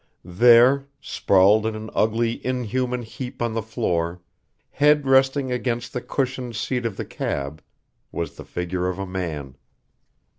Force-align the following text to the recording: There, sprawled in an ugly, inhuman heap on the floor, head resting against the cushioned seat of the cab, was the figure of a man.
There, 0.25 0.87
sprawled 0.99 1.67
in 1.67 1.75
an 1.75 1.91
ugly, 1.93 2.43
inhuman 2.43 3.03
heap 3.03 3.39
on 3.39 3.53
the 3.53 3.61
floor, 3.61 4.19
head 4.71 5.05
resting 5.05 5.51
against 5.51 5.93
the 5.93 6.01
cushioned 6.01 6.55
seat 6.55 6.87
of 6.87 6.97
the 6.97 7.05
cab, 7.05 7.61
was 8.11 8.33
the 8.35 8.43
figure 8.43 8.87
of 8.87 8.97
a 8.97 9.05
man. 9.05 9.57